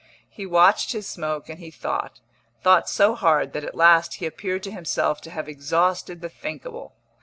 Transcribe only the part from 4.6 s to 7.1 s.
to himself to have exhausted the thinkable.